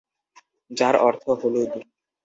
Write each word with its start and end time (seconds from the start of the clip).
যার 0.71 0.95
অর্থ 1.01 1.23
হলুদ। 1.39 1.71